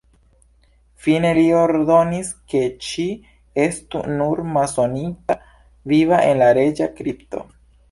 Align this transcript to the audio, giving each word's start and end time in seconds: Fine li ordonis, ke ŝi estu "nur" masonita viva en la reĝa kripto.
Fine 1.05 1.33
li 1.37 1.43
ordonis, 1.57 2.31
ke 2.53 2.61
ŝi 2.87 3.05
estu 3.67 4.03
"nur" 4.15 4.43
masonita 4.57 5.39
viva 5.95 6.25
en 6.33 6.45
la 6.45 6.51
reĝa 6.63 6.93
kripto. 7.01 7.49